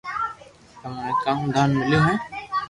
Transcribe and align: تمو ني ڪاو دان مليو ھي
تمو 0.81 0.99
ني 1.05 1.13
ڪاو 1.23 1.39
دان 1.53 1.69
مليو 1.77 1.99
ھي 2.07 2.15